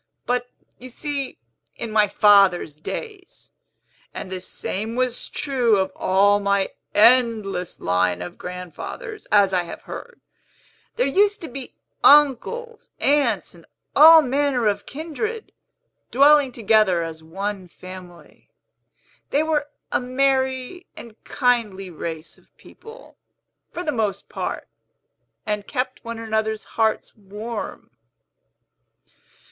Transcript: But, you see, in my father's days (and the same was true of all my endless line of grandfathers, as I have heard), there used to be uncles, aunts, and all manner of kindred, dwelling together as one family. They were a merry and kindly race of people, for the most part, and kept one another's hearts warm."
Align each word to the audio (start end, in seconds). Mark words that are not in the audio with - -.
But, 0.25 0.49
you 0.79 0.89
see, 0.89 1.37
in 1.75 1.91
my 1.91 2.07
father's 2.07 2.79
days 2.79 3.51
(and 4.15 4.31
the 4.31 4.41
same 4.41 4.95
was 4.95 5.29
true 5.29 5.77
of 5.77 5.91
all 5.95 6.39
my 6.39 6.71
endless 6.95 7.79
line 7.79 8.19
of 8.23 8.35
grandfathers, 8.39 9.27
as 9.31 9.53
I 9.53 9.61
have 9.61 9.83
heard), 9.83 10.19
there 10.95 11.05
used 11.05 11.39
to 11.41 11.47
be 11.47 11.75
uncles, 12.03 12.89
aunts, 12.99 13.53
and 13.53 13.67
all 13.95 14.23
manner 14.23 14.65
of 14.65 14.87
kindred, 14.87 15.51
dwelling 16.09 16.51
together 16.51 17.03
as 17.03 17.21
one 17.21 17.67
family. 17.67 18.49
They 19.29 19.43
were 19.43 19.69
a 19.91 19.99
merry 20.01 20.87
and 20.97 21.23
kindly 21.25 21.91
race 21.91 22.39
of 22.39 22.57
people, 22.57 23.19
for 23.71 23.83
the 23.83 23.91
most 23.91 24.29
part, 24.29 24.67
and 25.45 25.67
kept 25.67 26.03
one 26.03 26.17
another's 26.17 26.63
hearts 26.73 27.15
warm." 27.15 27.91